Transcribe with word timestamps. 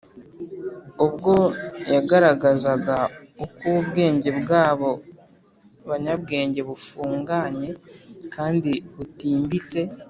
Ubwo 1.05 1.33
yagaragazaga 1.93 2.97
uko 3.43 3.65
ubwenge 3.79 4.29
bwabo 4.39 4.89
banyabwenge 5.89 6.59
bufunganye 6.69 7.69
kandi 8.33 8.71
butimbitse, 8.95 9.79